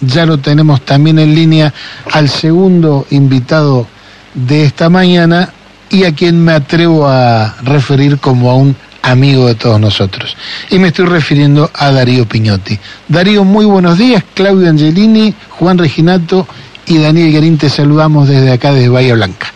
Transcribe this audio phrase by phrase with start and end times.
[0.00, 1.72] ya lo tenemos también en línea
[2.12, 3.86] al segundo invitado
[4.34, 5.52] de esta mañana
[5.90, 10.36] y a quien me atrevo a referir como a un amigo de todos nosotros.
[10.70, 12.78] Y me estoy refiriendo a Darío Piñotti.
[13.08, 14.22] Darío, muy buenos días.
[14.34, 16.46] Claudio Angelini, Juan Reginato
[16.86, 19.52] y Daniel Guerín te saludamos desde acá, desde Bahía Blanca.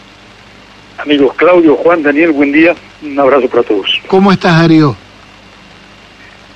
[0.99, 2.75] Amigos Claudio, Juan, Daniel, buen día.
[3.03, 4.01] Un abrazo para todos.
[4.07, 4.97] ¿Cómo estás, Darío?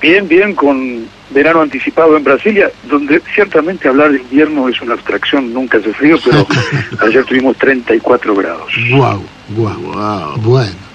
[0.01, 5.53] Bien, bien, con verano anticipado en Brasilia, donde ciertamente hablar de invierno es una abstracción,
[5.53, 6.47] nunca hace frío, pero
[7.07, 8.73] ayer tuvimos 34 grados.
[8.91, 10.41] Guau, guau, guau.
[10.41, 10.87] Bueno.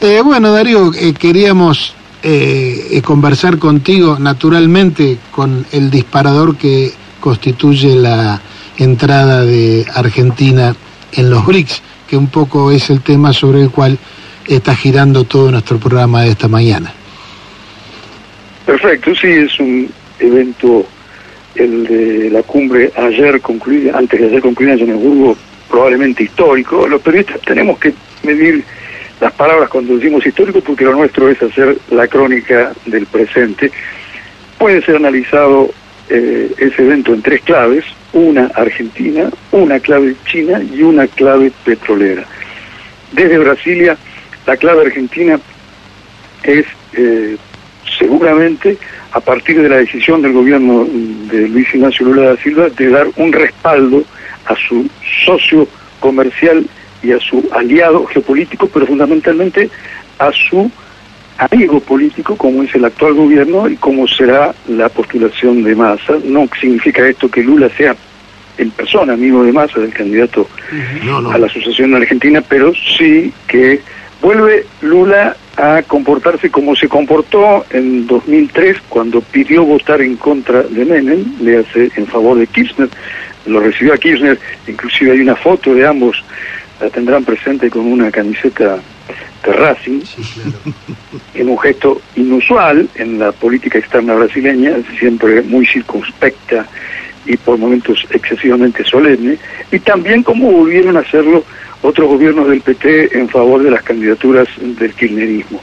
[0.00, 8.40] Eh, bueno, Darío, eh, queríamos eh, conversar contigo, naturalmente, con el disparador que constituye la
[8.76, 10.74] entrada de Argentina
[11.12, 13.98] en los BRICS, que un poco es el tema sobre el cual
[14.46, 16.92] está girando todo nuestro programa de esta mañana.
[18.70, 20.86] Perfecto, sí, es un evento,
[21.56, 25.36] el de la cumbre ayer concluida, antes de ayer concluida en Johannesburgo,
[25.68, 26.86] probablemente histórico.
[26.86, 28.62] Los periodistas tenemos que medir
[29.20, 33.72] las palabras cuando decimos histórico porque lo nuestro es hacer la crónica del presente.
[34.56, 35.72] Puede ser analizado
[36.08, 42.24] eh, ese evento en tres claves, una argentina, una clave china y una clave petrolera.
[43.10, 43.96] Desde Brasilia,
[44.46, 45.40] la clave argentina
[46.44, 47.36] es eh,
[48.00, 48.78] seguramente
[49.12, 50.86] a partir de la decisión del gobierno
[51.30, 54.02] de Luis Ignacio Lula da Silva de dar un respaldo
[54.46, 54.88] a su
[55.24, 55.68] socio
[56.00, 56.66] comercial
[57.02, 59.70] y a su aliado geopolítico, pero fundamentalmente
[60.18, 60.70] a su
[61.38, 66.16] amigo político como es el actual gobierno y como será la postulación de Massa.
[66.24, 67.94] No significa esto que Lula sea
[68.58, 70.48] en persona amigo de Massa, del candidato
[71.32, 73.80] a la Asociación Argentina, pero sí que
[74.20, 80.84] vuelve Lula a comportarse como se comportó en 2003 cuando pidió votar en contra de
[80.84, 82.88] Menem, le hace en favor de Kirchner,
[83.46, 86.22] lo recibió a Kirchner, inclusive hay una foto de ambos,
[86.80, 88.78] la tendrán presente con una camiseta
[89.44, 90.00] de Racing,
[91.34, 96.66] en un gesto inusual en la política externa brasileña, siempre muy circunspecta
[97.26, 99.36] y por momentos excesivamente solemne,
[99.70, 101.44] y también como volvieron a hacerlo
[101.82, 105.60] otros gobiernos del PT en favor de las candidaturas del kirchnerismo.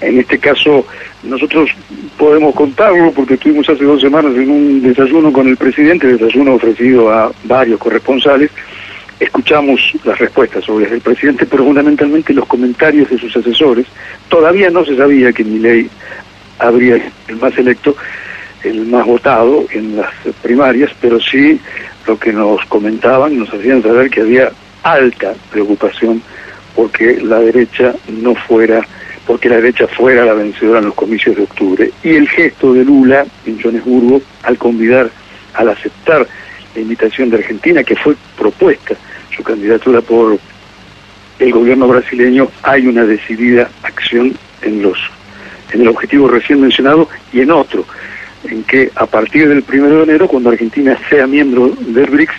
[0.00, 0.86] En este caso,
[1.24, 1.70] nosotros
[2.16, 7.10] podemos contarlo porque estuvimos hace dos semanas en un desayuno con el presidente, desayuno ofrecido
[7.10, 8.50] a varios corresponsales,
[9.18, 13.86] escuchamos las respuestas sobre el presidente, pero fundamentalmente los comentarios de sus asesores.
[14.28, 15.90] Todavía no se sabía que ley
[16.60, 17.96] habría el más electo,
[18.62, 20.12] el más votado en las
[20.42, 21.60] primarias, pero sí
[22.06, 24.52] lo que nos comentaban, nos hacían saber que había
[24.82, 26.22] alta preocupación
[26.74, 28.86] porque la derecha no fuera,
[29.26, 31.90] porque la derecha fuera la vencedora en los comicios de octubre.
[32.04, 35.10] Y el gesto de Lula en Johannesburgo al convidar,
[35.54, 36.26] al aceptar
[36.74, 38.94] la invitación de Argentina, que fue propuesta
[39.36, 40.38] su candidatura por
[41.38, 44.98] el gobierno brasileño, hay una decidida acción en los
[45.72, 47.84] en el objetivo recién mencionado y en otro,
[48.44, 52.34] en que a partir del primero de enero, cuando Argentina sea miembro del BRICS,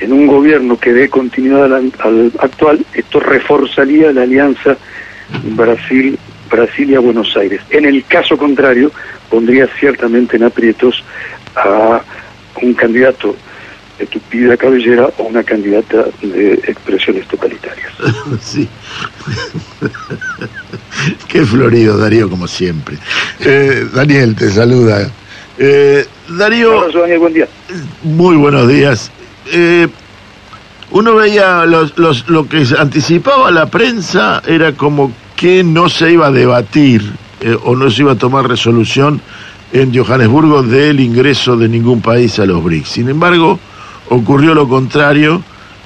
[0.00, 4.76] en un gobierno que dé continuidad al, actual, esto reforzaría la alianza
[5.54, 6.18] Brasil
[6.50, 7.60] Brasilia-Buenos Aires.
[7.70, 8.90] En el caso contrario,
[9.28, 11.04] pondría ciertamente en aprietos
[11.54, 12.00] a
[12.60, 13.36] un candidato
[13.98, 17.92] de tupida cabellera o una candidata de expresiones totalitarias.
[18.40, 18.68] Sí.
[21.28, 22.96] Qué florido, Darío, como siempre.
[23.40, 25.10] Eh, Daniel, te saluda.
[25.58, 26.90] Eh, Darío.
[26.90, 27.48] Daniel, buen día.
[28.02, 29.10] Muy buenos días
[29.46, 29.88] eh,
[30.90, 36.26] uno veía los, los, lo que anticipaba la prensa era como que no se iba
[36.26, 39.20] a debatir eh, o no se iba a tomar resolución
[39.72, 42.88] en Johannesburgo del ingreso de ningún país a los BRICS.
[42.88, 43.58] Sin embargo,
[44.08, 45.42] ocurrió lo contrario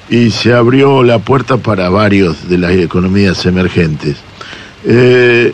[0.09, 4.17] y se abrió la puerta para varios de las economías emergentes.
[4.83, 5.53] Eh,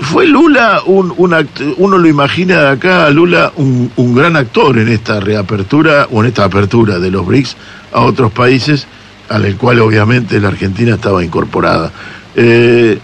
[0.00, 5.18] fue Lula un, uno lo imagina de acá, Lula un, un, gran actor en esta
[5.18, 7.56] reapertura o en esta apertura de los BRICS
[7.92, 8.86] a otros países,
[9.28, 11.90] al cual obviamente la Argentina estaba incorporada.
[12.36, 12.98] Eh,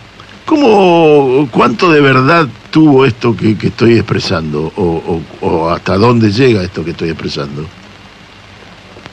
[0.44, 6.84] ¿cómo, ¿Cuánto de verdad tuvo esto que, estoy expresando o, o, hasta dónde llega esto
[6.84, 7.66] que estoy expresando?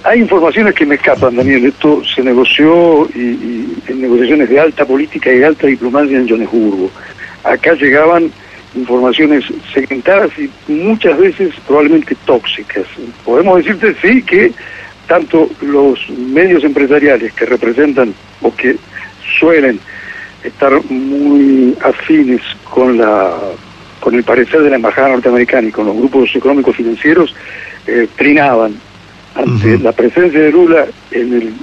[0.03, 1.65] Hay informaciones que me escapan, Daniel.
[1.65, 6.91] Esto se negoció y, en negociaciones de alta política y de alta diplomacia en Johannesburgo
[7.43, 8.31] acá llegaban
[8.75, 9.43] informaciones
[9.73, 12.85] segmentadas y muchas veces probablemente tóxicas.
[13.25, 14.51] Podemos decirte, sí, que
[15.07, 18.77] tanto los medios empresariales que representan o que
[19.39, 19.79] suelen
[20.43, 23.33] estar muy afines con la
[23.99, 27.35] con el parecer de la embajada norteamericana y con los grupos económicos financieros
[27.85, 28.73] eh, trinaban
[29.35, 31.53] ante la presencia de Lula en, el-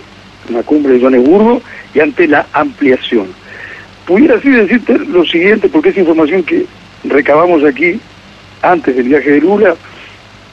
[0.49, 1.61] en la cumbre de Johannesburgo
[1.95, 3.27] y ante la ampliación.
[4.09, 6.65] Pudiera así decirte lo siguiente, porque es información que
[7.05, 8.01] recabamos aquí
[8.63, 9.77] antes del viaje de Lula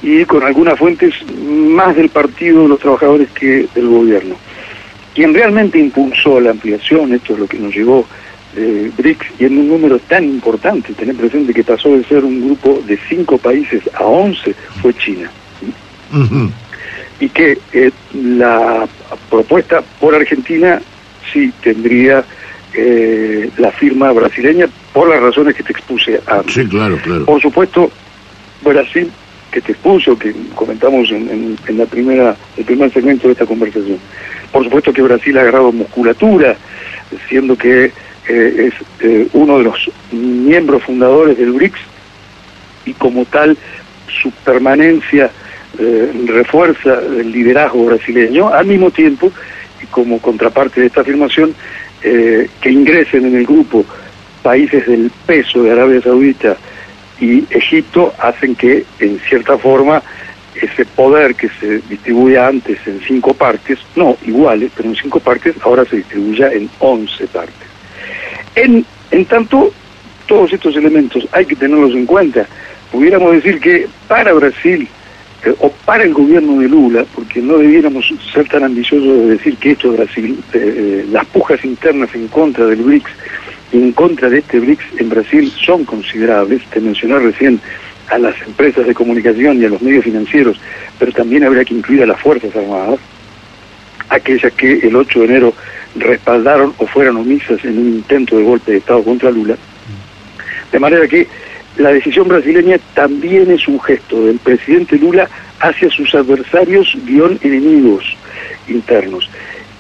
[0.04, 4.36] y con algunas fuentes más del Partido de los Trabajadores que del gobierno.
[5.14, 8.06] Quien realmente impulsó la ampliación, esto es lo que nos llevó
[8.58, 12.46] eh, BRICS, y en un número tan importante, tener presente que pasó de ser un
[12.46, 15.32] grupo de cinco países a once, fue China.
[17.22, 18.86] Y que eh, la
[19.30, 20.82] propuesta por Argentina
[21.32, 22.26] sí tendría
[22.78, 26.54] eh, la firma brasileña por las razones que te expuse antes.
[26.54, 27.26] Sí, claro, claro.
[27.26, 27.92] Por supuesto,
[28.62, 29.12] Brasil,
[29.52, 33.46] que te expuso, que comentamos en, en- en la primera, el primer segmento de esta
[33.46, 33.98] conversación.
[34.52, 36.56] Por supuesto que Brasil ha agarrado musculatura,
[37.30, 37.92] siendo que
[38.28, 41.80] eh, es eh, uno de los miembros fundadores del BRICS
[42.86, 43.58] y como tal
[44.22, 45.30] su permanencia
[45.78, 49.32] eh, refuerza el liderazgo brasileño, al mismo tiempo,
[49.82, 51.54] y como contraparte de esta afirmación,
[52.04, 53.86] eh, que ingresen en el grupo
[54.44, 56.56] países del peso de Arabia Saudita
[57.20, 60.04] y Egipto hacen que, en cierta forma,
[60.62, 65.56] ese poder que se distribuía antes en cinco partes, no iguales, pero en cinco partes,
[65.64, 67.68] ahora se distribuya en once partes.
[68.56, 69.74] En, en tanto,
[70.28, 72.46] todos estos elementos hay que tenerlos en cuenta.
[72.92, 74.88] Pudiéramos decir que para Brasil
[75.60, 79.72] o para el gobierno de Lula, porque no debiéramos ser tan ambiciosos de decir que
[79.72, 83.12] esto es Brasil, eh, eh, las pujas internas en contra del BRICS
[83.72, 86.64] en contra de este BRICS en Brasil son considerables.
[86.70, 87.60] Te mencioné recién
[88.10, 90.60] a las empresas de comunicación y a los medios financieros,
[91.00, 93.00] pero también habría que incluir a las Fuerzas Armadas,
[94.10, 95.54] aquellas que el 8 de enero
[95.96, 99.58] respaldaron o fueran omisas en un intento de golpe de Estado contra Lula.
[100.72, 101.28] De manera que
[101.78, 105.30] la decisión brasileña también es un gesto del presidente Lula
[105.60, 108.16] hacia sus adversarios guion enemigos
[108.68, 109.30] internos.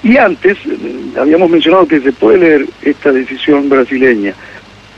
[0.03, 0.77] Y antes, eh,
[1.19, 4.33] habíamos mencionado que se puede leer esta decisión brasileña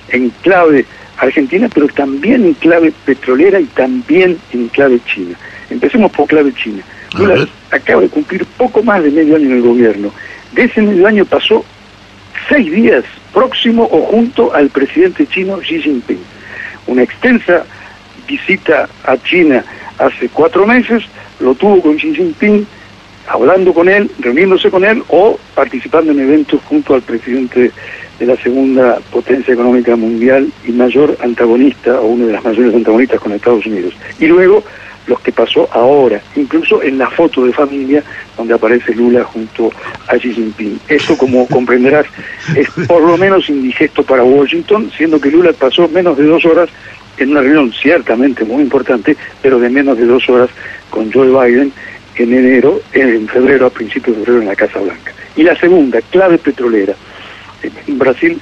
[0.10, 0.86] en clave
[1.18, 5.36] argentina, pero también en clave petrolera y también en clave china.
[5.70, 6.84] Empecemos por clave china.
[7.18, 10.12] Lula acaba de cumplir poco más de medio año en el gobierno.
[10.54, 11.64] De ese medio año pasó
[12.50, 13.04] seis días
[13.34, 16.37] próximo o junto al presidente chino Xi Jinping.
[16.88, 17.66] Una extensa
[18.28, 19.64] visita a China
[19.98, 21.04] hace cuatro meses,
[21.40, 22.66] lo tuvo con Xi Jinping,
[23.28, 27.72] hablando con él, reuniéndose con él o participando en eventos junto al presidente
[28.20, 33.20] de la segunda potencia económica mundial y mayor antagonista, o una de las mayores antagonistas
[33.20, 33.94] con Estados Unidos.
[34.20, 34.64] Y luego
[35.08, 38.04] los que pasó ahora, incluso en la foto de familia
[38.36, 39.72] donde aparece Lula junto
[40.08, 40.80] a Xi Jinping.
[40.88, 42.06] Esto, como comprenderás,
[42.56, 46.70] es por lo menos indigesto para Washington, siendo que Lula pasó menos de dos horas
[47.18, 50.50] en una reunión ciertamente muy importante, pero de menos de dos horas
[50.90, 51.72] con Joe Biden
[52.16, 55.14] en enero, en febrero, a principios de febrero en la Casa Blanca.
[55.36, 56.94] Y la segunda, clave petrolera.
[57.88, 58.40] Brasil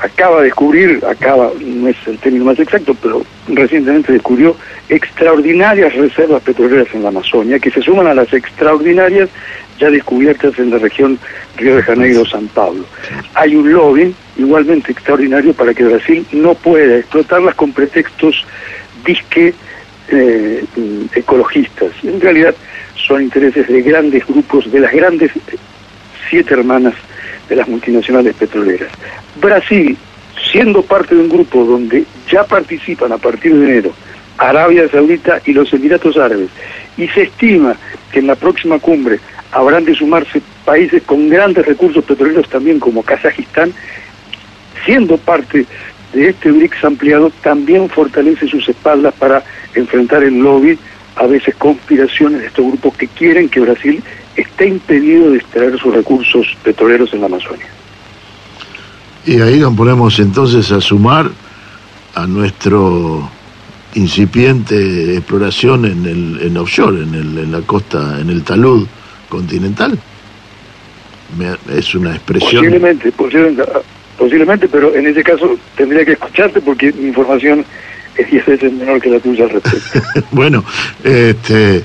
[0.00, 4.56] acaba de descubrir, acaba, no es el término más exacto, pero recientemente descubrió
[4.88, 9.28] extraordinarias reservas petroleras en la Amazonia, que se suman a las extraordinarias
[9.78, 11.18] ya descubiertas en la región
[11.56, 12.84] Río de Janeiro-San Pablo.
[13.34, 18.44] Hay un lobby igualmente extraordinario para que Brasil no pueda explotarlas con pretextos
[19.04, 19.54] disque
[20.10, 20.64] eh,
[21.14, 21.92] ecologistas.
[22.02, 22.54] En realidad
[23.06, 25.30] son intereses de grandes grupos, de las grandes
[26.28, 26.94] siete hermanas
[27.48, 28.90] de las multinacionales petroleras.
[29.40, 29.96] Brasil,
[30.52, 33.92] siendo parte de un grupo donde ya participan a partir de enero
[34.38, 36.48] Arabia Saudita y los Emiratos Árabes,
[36.96, 37.76] y se estima
[38.12, 39.18] que en la próxima cumbre
[39.52, 43.72] habrán de sumarse países con grandes recursos petroleros también como Kazajistán,
[44.84, 45.66] siendo parte
[46.12, 49.42] de este BRICS ampliado, también fortalece sus espaldas para
[49.74, 50.78] enfrentar el lobby,
[51.16, 54.02] a veces conspiraciones de estos grupos que quieren que Brasil
[54.40, 57.66] esté impedido de extraer sus recursos petroleros en la Amazonia.
[59.26, 61.30] Y ahí nos ponemos entonces a sumar
[62.14, 63.30] a nuestro
[63.94, 68.86] incipiente exploración en el en offshore, en, el, en la costa, en el talud
[69.28, 69.98] continental.
[71.36, 72.62] Me- es una expresión.
[72.64, 73.62] Posiblemente, posiblemente,
[74.16, 77.64] posiblemente, pero en ese caso tendría que escucharte porque mi información
[78.16, 80.00] es 10 veces menor que la tuya al respecto.
[80.32, 80.64] bueno,
[81.04, 81.84] este,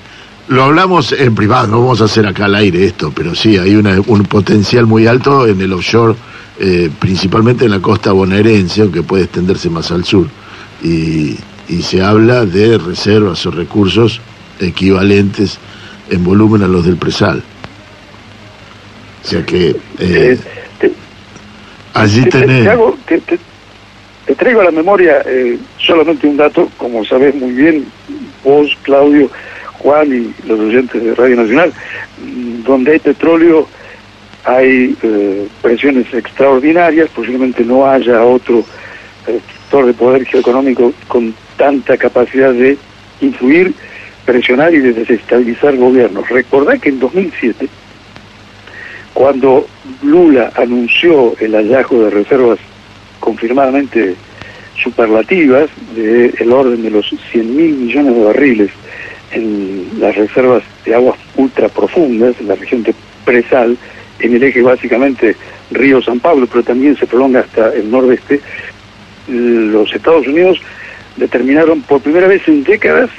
[0.50, 3.76] lo hablamos en privado, no vamos a hacer acá al aire esto, pero sí, hay
[3.76, 6.16] una- un potencial muy alto en el offshore,
[6.60, 10.28] eh, principalmente en la costa bonaerense, aunque puede extenderse más al sur.
[10.84, 11.38] Y,
[11.70, 14.20] y se habla de reservas o recursos
[14.60, 15.58] equivalentes
[16.10, 17.42] en volumen a los del presal.
[19.24, 20.38] O sea que eh,
[20.80, 20.92] te-
[21.94, 22.68] allí te, te- tenés...
[22.68, 22.98] hago-
[24.26, 27.86] te traigo a la memoria eh, solamente un dato, como sabes muy bien,
[28.44, 29.30] vos, Claudio,
[29.84, 31.74] Juan y los oyentes de Radio Nacional,
[32.66, 33.68] donde hay petróleo
[34.46, 38.60] hay eh, presiones extraordinarias, posiblemente no haya otro
[39.28, 42.78] eh, sector de poder geoeconómico con tanta capacidad de
[43.22, 43.74] influir,
[44.26, 46.28] presionar y de desestabilizar gobiernos.
[46.30, 47.70] Recordad que en 2007,
[49.14, 49.66] cuando
[50.02, 52.60] Lula anunció el hallazgo de reservas
[53.20, 54.16] confirmadamente
[54.82, 58.72] superlativas del orden de los 100 mil millones de barriles
[59.34, 62.94] en las reservas de aguas ultra profundas en la región de
[63.26, 63.78] Presal,
[64.20, 65.36] en el eje básicamente
[65.72, 68.42] Río-San Pablo, pero también se prolonga hasta el nordeste,
[69.28, 70.60] los Estados Unidos
[71.16, 73.10] determinaron por primera vez en décadas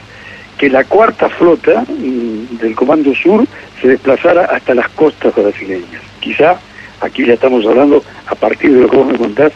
[0.58, 3.46] que la cuarta flota mm, del Comando Sur
[3.80, 6.02] se desplazara hasta las costas brasileñas.
[6.20, 6.58] Quizá
[7.00, 9.52] aquí ya estamos hablando, a partir de lo que vos me contás,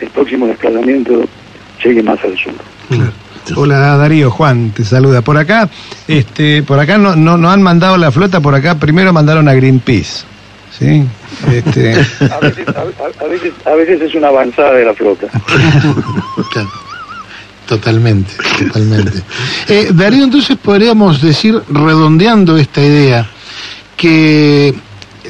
[0.00, 1.24] el próximo desplazamiento
[1.82, 2.54] llegue más al sur.
[3.54, 5.22] Hola Darío, Juan te saluda.
[5.22, 5.68] Por acá,
[6.08, 9.54] este, por acá no, no, no han mandado la flota, por acá primero mandaron a
[9.54, 10.24] Greenpeace.
[10.78, 11.04] ¿sí?
[11.52, 11.92] Este...
[12.30, 12.84] A, veces, a,
[13.24, 15.26] veces, a, veces, es una avanzada de la flota.
[17.66, 19.22] Totalmente, totalmente.
[19.68, 23.28] Eh, Darío, entonces podríamos decir, redondeando esta idea,
[23.96, 24.72] que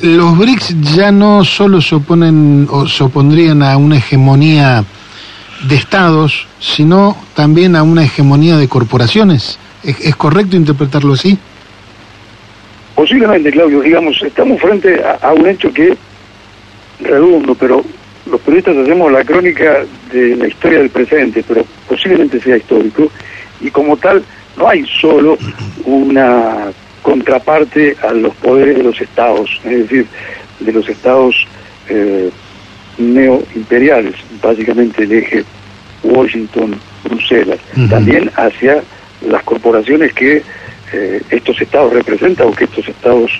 [0.02, 4.84] los BRICS ya no solo se oponen o se opondrían a una hegemonía
[5.62, 9.58] de estados, sino también a una hegemonía de corporaciones.
[9.82, 11.38] ¿Es, correcto interpretarlo así?
[12.94, 15.96] Posiblemente, Claudio, digamos, estamos frente a, un hecho que
[17.00, 17.84] redundo, pero
[18.30, 23.08] los periodistas hacemos la crónica de la historia del presente, pero posiblemente sea histórico,
[23.60, 24.24] y como tal
[24.56, 25.38] no hay solo
[25.84, 26.72] una
[27.02, 30.06] contraparte a los poderes de los estados, es decir,
[30.58, 31.46] de los estados
[31.88, 32.30] eh,
[32.98, 35.44] neoimperiales, básicamente el eje
[36.02, 37.58] Washington-Bruselas,
[37.90, 38.82] también hacia
[39.28, 40.42] las corporaciones que
[40.92, 43.30] eh, estos estados representan o que estos estados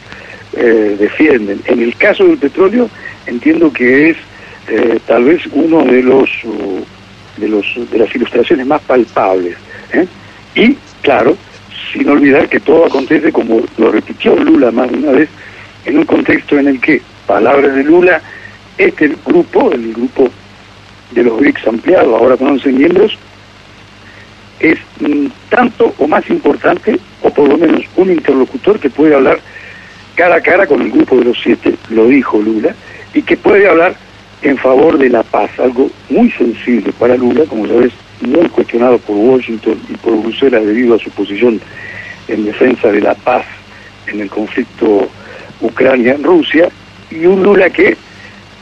[0.53, 1.61] eh, defienden.
[1.67, 2.89] En el caso del petróleo,
[3.27, 4.17] entiendo que es
[4.69, 6.29] eh, tal vez uno de los
[7.37, 9.57] de los de las ilustraciones más palpables
[9.93, 10.07] ¿eh?
[10.55, 11.37] y claro
[11.93, 15.29] sin olvidar que todo acontece como lo repitió Lula más de una vez
[15.85, 18.21] en un contexto en el que palabras de Lula
[18.78, 20.28] este grupo el grupo
[21.12, 23.16] de los BRICS ampliado ahora con 11 miembros
[24.61, 29.38] es mm, tanto o más importante o por lo menos un interlocutor que puede hablar
[30.16, 32.75] cara a cara con el grupo de los siete, lo dijo Lula,
[33.14, 33.95] y que puede hablar
[34.42, 37.92] en favor de la paz, algo muy sensible para Lula, como sabes,
[38.23, 41.61] muy cuestionado por Washington y por Bruselas debido a su posición
[42.28, 43.45] en defensa de la paz
[44.06, 45.09] en el conflicto
[45.61, 46.71] Ucrania-Rusia,
[47.11, 47.97] y un Lula que,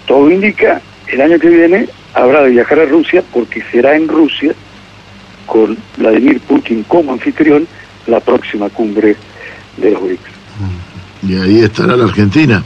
[0.07, 4.55] todo indica, el año que viene habrá de viajar a Rusia porque será en Rusia,
[5.47, 7.67] con Vladimir Putin como anfitrión,
[8.07, 9.17] la próxima cumbre
[9.77, 10.35] de los BRICS.
[11.29, 12.63] Y ahí estará la Argentina.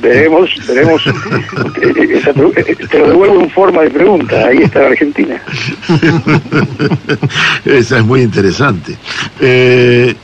[0.00, 1.02] Veremos, veremos.
[2.90, 4.46] te lo devuelvo en forma de pregunta.
[4.46, 5.40] Ahí está la Argentina.
[7.64, 8.96] Esa es muy interesante.
[9.38, 10.14] Eh,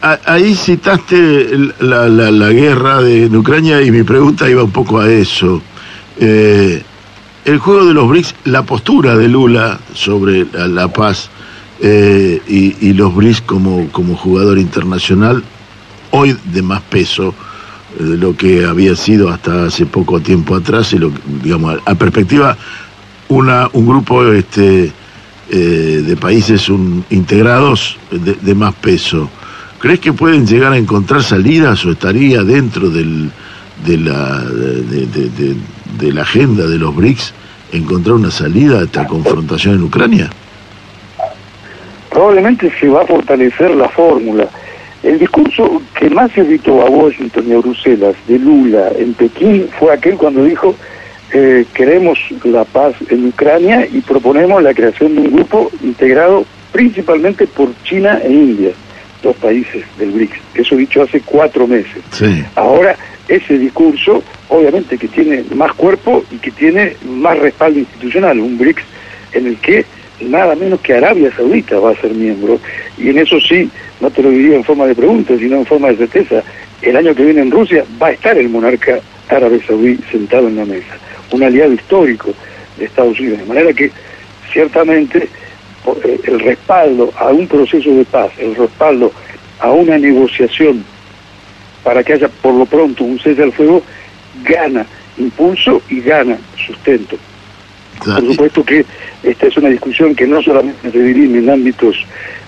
[0.00, 5.62] ahí citaste la, guerra de, en Ucrania y mi pregunta iba un poco a eso.
[6.18, 6.82] Eh,
[7.44, 11.30] el juego de los BRICS, la postura de Lula sobre la, paz
[11.80, 15.42] eh, y, los BRICS como, jugador internacional,
[16.10, 17.34] hoy de más peso
[17.98, 21.10] de lo que había sido hasta hace poco tiempo atrás y lo
[21.42, 22.56] digamos a, perspectiva
[23.28, 24.92] una un grupo este
[25.50, 29.28] eh, de países un, integrados de, más peso
[29.80, 33.30] crees que pueden llegar a encontrar salidas o estaría dentro del
[33.84, 33.96] de
[36.12, 37.34] la agenda de los BRICS
[37.72, 40.30] encontrar una salida a esta confrontación en Ucrania
[42.10, 44.46] probablemente se va a fortalecer la fórmula.
[45.02, 49.94] El discurso que más irritó a Washington y a Bruselas de Lula en Pekín fue
[49.94, 50.74] aquel cuando dijo
[51.32, 57.46] eh, queremos la paz en Ucrania y proponemos la creación de un grupo integrado principalmente
[57.46, 58.72] por China e India,
[59.22, 60.38] dos países del BRICS.
[60.54, 62.02] Eso dicho hace cuatro meses.
[62.54, 62.96] Ahora,
[63.28, 68.82] ese discurso, obviamente que tiene más cuerpo y que tiene más respaldo institucional, un BRICS
[69.32, 69.84] en el que
[70.20, 72.60] nada menos que Arabia Saudita va a ser miembro,
[72.98, 75.88] y en eso sí, no te lo diría en forma de pregunta, sino en forma
[75.88, 76.42] de certeza,
[76.82, 80.56] el año que viene en Rusia va a estar el monarca árabe saudí sentado en
[80.56, 80.98] la mesa,
[81.30, 82.32] un aliado histórico
[82.78, 83.90] de Estados Unidos, de manera que
[84.52, 85.28] ciertamente
[86.04, 89.12] el respaldo a un proceso de paz, el respaldo
[89.58, 90.84] a una negociación
[91.82, 93.82] para que haya por lo pronto un cese al fuego,
[94.44, 94.86] gana
[95.18, 97.16] impulso y gana sustento.
[98.04, 98.84] Por supuesto que
[99.22, 101.96] esta es una discusión que no solamente se dirime en ámbitos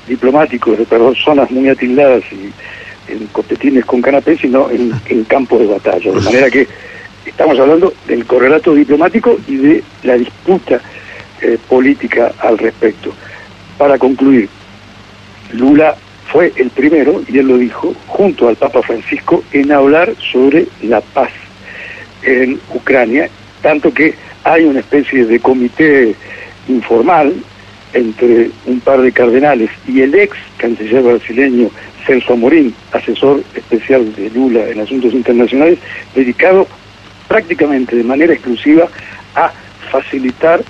[0.08, 2.50] diplomáticos de personas muy atildadas y
[3.12, 6.12] en copetines con canapé, sino en, en campos de batalla.
[6.12, 6.66] De manera que
[7.26, 10.80] estamos hablando del correlato diplomático y de la disputa
[11.42, 13.12] eh, política al respecto.
[13.76, 14.48] Para concluir,
[15.52, 15.96] Lula
[16.30, 21.00] fue el primero, y él lo dijo, junto al Papa Francisco, en hablar sobre la
[21.00, 21.30] paz
[22.22, 23.28] en Ucrania,
[23.60, 26.14] tanto que hay una especie de comité
[26.68, 27.34] informal
[27.92, 31.70] entre un par de cardenales y el ex canciller brasileño
[32.06, 35.78] Celso Amorín, asesor especial de Lula en asuntos internacionales,
[36.14, 36.66] dedicado
[37.28, 38.88] prácticamente de manera exclusiva
[39.34, 39.52] a
[39.90, 40.62] facilitar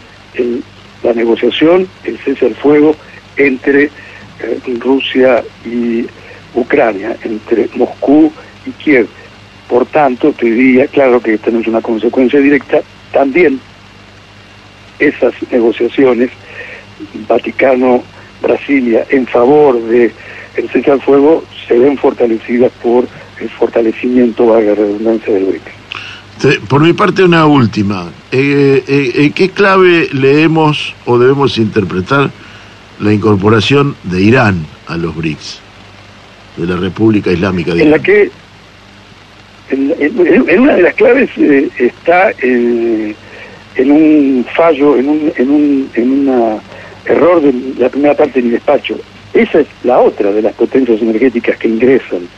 [1.02, 2.96] la negociación, el cese al fuego
[3.36, 3.90] entre eh,
[4.78, 6.06] Rusia y
[6.54, 8.32] Ucrania, entre Moscú
[8.66, 9.08] y Kiev.
[9.68, 12.80] Por tanto, te diría, claro que tenemos una consecuencia directa,
[13.12, 13.60] también
[14.98, 16.30] esas negociaciones,
[17.26, 20.12] Vaticano-Brasilia, en favor de
[20.56, 23.06] el cese al fuego, se ven fortalecidas por
[23.40, 25.81] el fortalecimiento, valga la redundancia, del BRICS.
[26.68, 28.10] Por mi parte, una última.
[28.30, 32.30] Eh, eh, ¿Qué clave leemos o debemos interpretar
[33.00, 35.60] la incorporación de Irán a los BRICS,
[36.56, 37.98] de la República Islámica de En Irán?
[37.98, 38.30] la que,
[39.70, 43.14] en, en- en una de las claves eh, está eh,
[43.76, 46.56] en un fallo, en un, en un en una
[47.06, 48.96] error de la primera parte de mi despacho.
[49.34, 52.28] Esa es la otra de las potencias energéticas que ingresan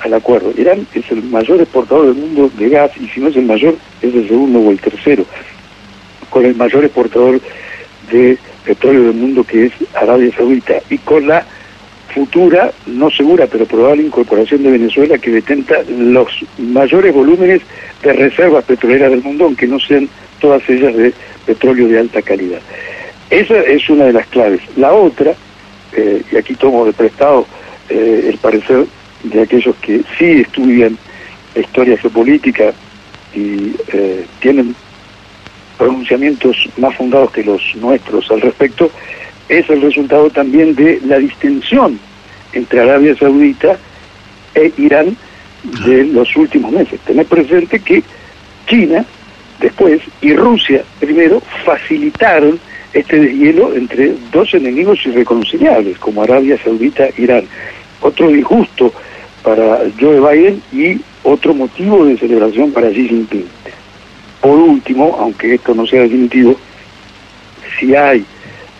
[0.00, 0.52] al acuerdo.
[0.56, 3.76] Irán es el mayor exportador del mundo de gas y si no es el mayor,
[4.02, 5.24] es el segundo o el tercero,
[6.30, 7.40] con el mayor exportador
[8.10, 11.44] de petróleo del mundo que es Arabia Saudita y con la
[12.14, 16.28] futura, no segura, pero probable incorporación de Venezuela que detenta los
[16.58, 17.60] mayores volúmenes
[18.02, 20.08] de reservas petroleras del mundo, aunque no sean
[20.40, 21.12] todas ellas de
[21.46, 22.60] petróleo de alta calidad.
[23.30, 24.60] Esa es una de las claves.
[24.76, 25.34] La otra,
[25.92, 27.46] eh, y aquí tomo de prestado
[27.88, 28.86] eh, el parecer
[29.22, 30.96] de aquellos que sí estudian
[31.54, 32.72] la historia geopolítica
[33.34, 34.74] y eh, tienen
[35.76, 38.90] pronunciamientos más fundados que los nuestros al respecto,
[39.48, 41.98] es el resultado también de la distensión
[42.52, 43.78] entre Arabia Saudita
[44.54, 45.16] e Irán
[45.86, 47.00] de los últimos meses.
[47.00, 48.02] Tener presente que
[48.66, 49.04] China
[49.60, 52.58] después y Rusia primero facilitaron
[52.92, 57.44] este deshielo entre dos enemigos irreconciliables como Arabia Saudita e Irán.
[58.00, 58.92] Otro disgusto
[59.42, 63.46] para Joe Biden y otro motivo de celebración para Xi Jinping.
[64.40, 66.56] Por último, aunque esto no sea definitivo,
[67.78, 68.24] si hay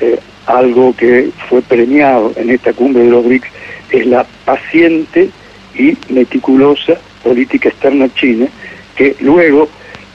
[0.00, 3.48] eh, algo que fue premiado en esta cumbre de los BRICS
[3.90, 5.30] es la paciente
[5.74, 8.46] y meticulosa política externa china
[8.96, 9.68] que luego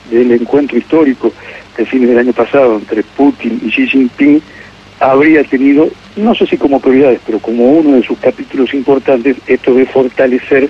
[0.09, 1.31] del encuentro histórico
[1.77, 4.41] de fines del año pasado entre Putin y Xi Jinping
[5.11, 9.73] habría tenido, no sé si como prioridades, pero como uno de sus capítulos importantes, esto
[9.73, 10.69] de fortalecer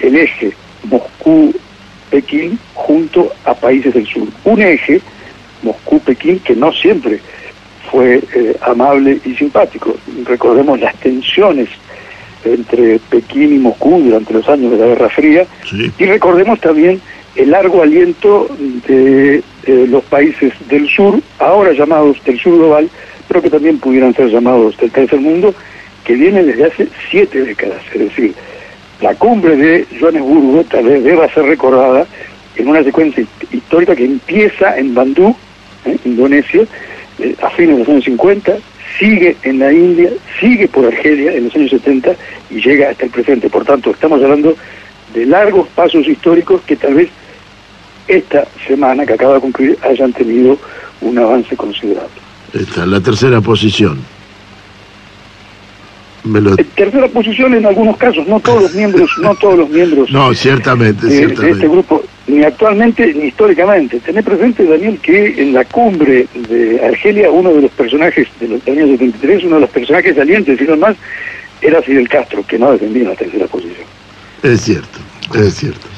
[0.00, 0.52] el eje
[0.90, 4.28] Moscú-Pekín junto a países del sur.
[4.44, 5.00] Un eje,
[5.62, 7.20] Moscú-Pekín, que no siempre
[7.90, 9.94] fue eh, amable y simpático.
[10.24, 11.68] Recordemos las tensiones
[12.44, 15.90] entre Pekín y Moscú durante los años de la Guerra Fría Sí.
[15.98, 17.00] y recordemos también
[17.36, 18.48] el largo aliento
[18.86, 22.90] de eh, los países del sur, ahora llamados del sur global,
[23.32, 25.54] pero que también pudieran ser llamados del tercer mundo,
[26.04, 27.80] que vienen desde hace siete décadas.
[27.94, 28.34] Es decir,
[29.00, 32.06] la cumbre de Johannesburgo tal vez deba ser recordada
[32.56, 35.34] en una secuencia hist- histórica que empieza en Bandung,
[35.86, 35.96] ¿eh?
[36.04, 36.64] Indonesia,
[37.20, 38.52] eh, a fines de los años 50,
[38.98, 42.14] sigue en la India, sigue por Argelia en los años 70
[42.50, 43.48] y llega hasta el presente.
[43.48, 44.54] Por tanto, estamos hablando
[45.14, 47.08] de largos pasos históricos que tal vez
[48.08, 50.58] esta semana que acaba de concluir hayan tenido
[51.00, 52.20] un avance considerable.
[52.54, 53.98] Esta, la tercera posición.
[56.24, 59.68] Me lo- Eh, Tercera posición en algunos casos, no todos los miembros, no todos los
[59.70, 63.98] miembros No, ciertamente, de, este grupo, ni actualmente ni históricamente.
[63.98, 68.68] Tener presente, Daniel, que en la cumbre de Argelia, uno de los personajes de los
[68.68, 70.94] años 73, uno de los personajes salientes, y no más,
[71.60, 73.86] era Fidel Castro, que no defendía la tercera posición.
[74.44, 74.98] Es cierto,
[75.34, 75.88] es cierto.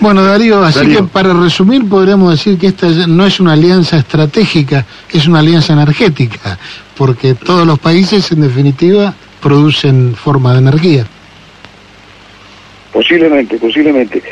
[0.00, 0.98] Bueno, Darío, así Darío.
[0.98, 5.40] que para resumir podríamos decir que esta ya no es una alianza estratégica, es una
[5.40, 6.58] alianza energética,
[6.96, 11.06] porque todos los países en definitiva producen forma de energía.
[12.92, 14.22] Posiblemente, posiblemente.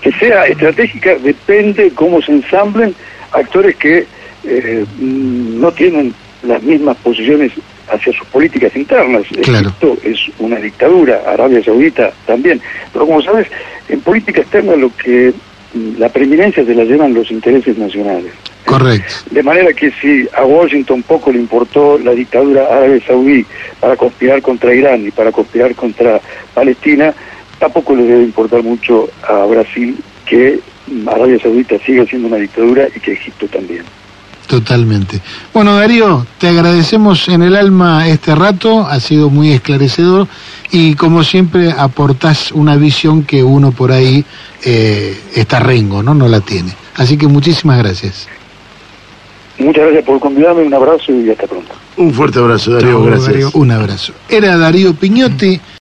[0.00, 2.94] Que sea estratégica depende cómo se ensamblen
[3.30, 4.06] actores que
[4.44, 7.52] eh, mm, no tienen las mismas posiciones
[7.92, 9.24] hacia sus políticas internas.
[9.42, 9.68] Claro.
[9.68, 12.60] Egipto es una dictadura, Arabia Saudita también.
[12.92, 13.46] Pero como sabes,
[13.88, 15.32] en política externa lo que
[15.74, 18.32] mm, la preeminencia se la llevan los intereses nacionales.
[18.64, 19.12] Correcto.
[19.30, 23.44] De manera que si a Washington poco le importó la dictadura árabe saudí
[23.80, 26.20] para conspirar contra Irán y para conspirar contra
[26.54, 27.12] Palestina,
[27.58, 30.60] tampoco le debe importar mucho a Brasil que
[31.06, 33.84] Arabia Saudita sigue siendo una dictadura y que Egipto también.
[34.52, 35.18] Totalmente.
[35.54, 40.28] Bueno, Darío, te agradecemos en el alma este rato, ha sido muy esclarecedor
[40.70, 44.22] y como siempre aportás una visión que uno por ahí
[44.62, 46.12] eh, está rengo, ¿no?
[46.12, 46.74] No la tiene.
[46.96, 48.28] Así que muchísimas gracias.
[49.56, 51.72] Muchas gracias por convidarme, un abrazo y hasta pronto.
[51.96, 52.90] Un fuerte abrazo, Darío.
[52.90, 53.28] Chau, gracias.
[53.28, 54.12] Darío, un abrazo.
[54.28, 55.62] Era Darío Piñotti.